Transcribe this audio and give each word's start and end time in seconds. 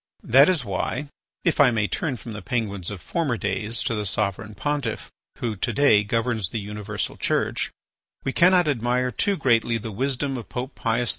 That 0.23 0.49
is 0.49 0.65
why 0.65 1.09
(if 1.43 1.59
I 1.59 1.69
may 1.69 1.87
turn 1.87 2.17
from 2.17 2.33
the 2.33 2.41
Penguins 2.41 2.89
of 2.89 2.99
former 2.99 3.37
days 3.37 3.83
to 3.83 3.93
the 3.93 4.03
Sovereign 4.03 4.55
Pontiff, 4.55 5.11
who, 5.37 5.55
to 5.57 5.71
day 5.73 6.03
governs 6.03 6.49
the 6.49 6.59
universal 6.59 7.17
Church) 7.17 7.69
we 8.23 8.31
cannot 8.33 8.67
admire 8.67 9.11
too 9.11 9.37
greatly 9.37 9.77
the 9.77 9.91
wisdom 9.91 10.37
of 10.37 10.49
Pope 10.49 10.73
Pius 10.73 11.01
X. 11.09 11.09